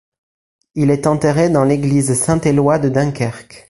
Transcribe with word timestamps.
Il 0.73 0.89
est 0.89 1.05
enterré 1.05 1.51
dans 1.51 1.63
l'église 1.63 2.19
Saint-Éloi 2.19 2.79
de 2.79 2.89
Dunkerque. 2.89 3.59